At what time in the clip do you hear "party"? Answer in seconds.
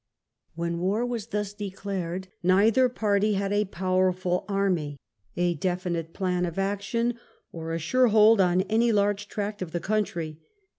2.89-3.33